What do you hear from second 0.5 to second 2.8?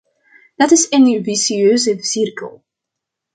Dat is een vicieuze cirkel.